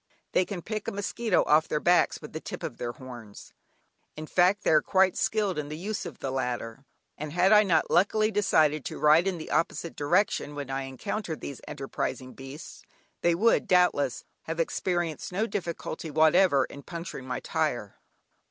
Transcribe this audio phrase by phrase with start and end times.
[0.31, 3.53] They can pick a mosquito off their backs with the tip of their horns,
[4.15, 6.85] in fact they are quite skilled in the use of the latter,
[7.19, 11.39] and had I not luckily decided to ride in the opposite direction when I encountered
[11.41, 12.81] these enterprising beasts,
[13.21, 17.99] they would, doubtless, have experienced no difficulty whatever in puncturing my tyre!